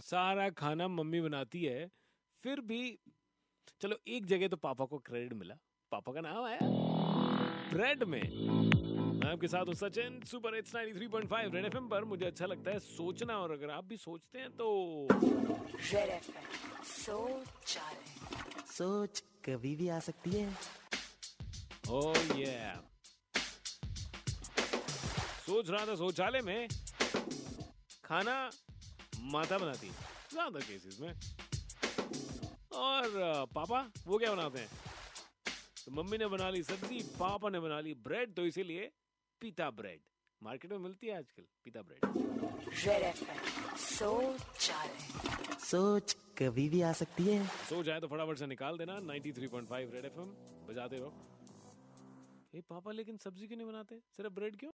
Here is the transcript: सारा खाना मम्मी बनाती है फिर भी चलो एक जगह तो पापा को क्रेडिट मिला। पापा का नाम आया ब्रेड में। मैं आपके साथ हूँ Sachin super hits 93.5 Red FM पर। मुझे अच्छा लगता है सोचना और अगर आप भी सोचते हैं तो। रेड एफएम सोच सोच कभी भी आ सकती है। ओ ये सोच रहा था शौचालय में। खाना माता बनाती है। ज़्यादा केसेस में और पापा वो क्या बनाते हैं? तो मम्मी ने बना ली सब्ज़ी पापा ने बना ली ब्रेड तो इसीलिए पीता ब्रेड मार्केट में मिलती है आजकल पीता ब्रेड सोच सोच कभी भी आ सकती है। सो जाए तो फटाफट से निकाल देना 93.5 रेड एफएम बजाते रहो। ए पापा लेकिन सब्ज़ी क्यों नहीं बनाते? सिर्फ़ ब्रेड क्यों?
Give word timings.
सारा 0.00 0.48
खाना 0.58 0.88
मम्मी 0.88 1.20
बनाती 1.20 1.62
है 1.64 1.88
फिर 2.44 2.60
भी 2.60 2.98
चलो 3.80 3.96
एक 4.08 4.26
जगह 4.26 4.48
तो 4.48 4.56
पापा 4.56 4.84
को 4.84 4.98
क्रेडिट 4.98 5.32
मिला। 5.32 5.54
पापा 5.92 6.12
का 6.12 6.20
नाम 6.20 6.44
आया 6.44 6.58
ब्रेड 7.72 8.02
में। 8.04 8.22
मैं 8.22 9.30
आपके 9.30 9.48
साथ 9.48 9.66
हूँ 9.66 9.74
Sachin 9.74 10.20
super 10.26 10.56
hits 10.56 10.74
93.5 10.74 11.54
Red 11.54 11.64
FM 11.64 11.88
पर। 11.88 12.04
मुझे 12.04 12.24
अच्छा 12.26 12.46
लगता 12.46 12.70
है 12.70 12.78
सोचना 12.78 13.36
और 13.38 13.52
अगर 13.52 13.70
आप 13.70 13.84
भी 13.84 13.96
सोचते 13.96 14.38
हैं 14.38 14.50
तो। 14.50 15.08
रेड 15.12 16.08
एफएम 16.08 16.82
सोच 16.84 17.78
सोच 18.70 19.22
कभी 19.44 19.74
भी 19.76 19.88
आ 19.88 19.98
सकती 20.00 20.30
है। 20.30 20.48
ओ 21.90 22.14
ये 22.36 22.56
सोच 25.46 25.70
रहा 25.70 25.86
था 25.86 25.94
शौचालय 25.96 26.40
में। 26.42 26.68
खाना 28.04 28.50
माता 29.22 29.58
बनाती 29.58 29.86
है। 29.86 29.92
ज़्यादा 30.30 30.60
केसेस 30.60 30.98
में 31.00 31.12
और 32.74 33.46
पापा 33.54 33.80
वो 34.06 34.18
क्या 34.18 34.34
बनाते 34.34 34.58
हैं? 34.58 34.68
तो 35.84 35.90
मम्मी 35.92 36.18
ने 36.18 36.26
बना 36.28 36.50
ली 36.50 36.62
सब्ज़ी 36.64 37.02
पापा 37.18 37.48
ने 37.48 37.60
बना 37.60 37.80
ली 37.80 37.94
ब्रेड 38.04 38.34
तो 38.34 38.42
इसीलिए 38.46 38.90
पीता 39.42 39.70
ब्रेड 39.72 40.00
मार्केट 40.42 40.72
में 40.72 40.78
मिलती 40.78 41.06
है 41.06 41.16
आजकल 41.18 41.42
पीता 41.64 41.82
ब्रेड 41.82 42.00
सोच 43.78 44.70
सोच 45.62 46.16
कभी 46.38 46.68
भी 46.68 46.80
आ 46.82 46.92
सकती 46.92 47.24
है। 47.24 47.46
सो 47.68 47.82
जाए 47.82 48.00
तो 48.00 48.08
फटाफट 48.08 48.38
से 48.38 48.46
निकाल 48.46 48.78
देना 48.78 48.98
93.5 49.00 49.90
रेड 49.94 50.04
एफएम 50.04 50.30
बजाते 50.68 50.96
रहो। 50.96 51.12
ए 52.54 52.60
पापा 52.70 52.92
लेकिन 52.92 53.16
सब्ज़ी 53.16 53.46
क्यों 53.46 53.58
नहीं 53.58 53.66
बनाते? 53.66 53.98
सिर्फ़ 54.16 54.32
ब्रेड 54.34 54.56
क्यों? 54.56 54.68